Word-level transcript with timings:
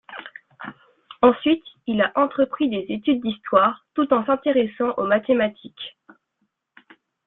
Ensuite 1.21 1.63
il 1.85 2.01
a 2.01 2.11
entrepris 2.15 2.67
des 2.71 2.87
études 2.89 3.21
d'histoire, 3.21 3.85
tout 3.93 4.11
en 4.15 4.25
s'intéressant 4.25 4.93
aux 4.97 5.05
mathématiques. 5.05 5.95